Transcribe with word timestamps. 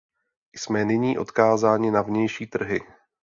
Jsme 0.55 0.85
nyní 0.85 1.17
odkázáni 1.17 1.91
na 1.91 2.01
vnější 2.01 2.47
trhy. 2.47 2.79